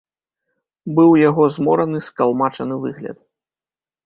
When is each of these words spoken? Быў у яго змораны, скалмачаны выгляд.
Быў 0.99 1.09
у 1.15 1.19
яго 1.29 1.43
змораны, 1.57 1.99
скалмачаны 2.07 2.75
выгляд. 2.89 3.17